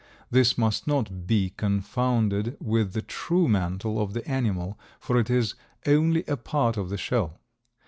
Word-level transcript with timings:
This 0.31 0.57
must 0.57 0.87
not 0.87 1.27
be 1.27 1.51
confounded 1.57 2.57
with 2.59 2.93
the 2.93 3.03
true 3.03 3.47
mantle 3.47 4.01
of 4.01 4.13
the 4.13 4.27
animal, 4.27 4.79
for 4.99 5.19
it 5.19 5.29
is 5.29 5.53
only 5.85 6.23
a 6.27 6.37
part 6.37 6.75
of 6.75 6.89
the 6.89 6.97
shell. 6.97 7.39